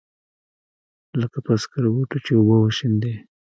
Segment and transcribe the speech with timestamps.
[1.19, 3.13] لکه پر سکروټو چې اوبه وشيندې.